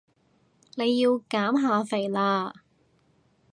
[0.77, 2.63] 你要減下肥啦